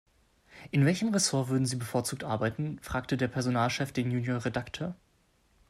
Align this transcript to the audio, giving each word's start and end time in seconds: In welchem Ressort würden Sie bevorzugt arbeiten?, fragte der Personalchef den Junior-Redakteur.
In 0.71 0.83
welchem 0.83 1.09
Ressort 1.09 1.49
würden 1.49 1.67
Sie 1.67 1.75
bevorzugt 1.75 2.23
arbeiten?, 2.23 2.79
fragte 2.81 3.17
der 3.17 3.27
Personalchef 3.27 3.91
den 3.91 4.09
Junior-Redakteur. 4.09 4.95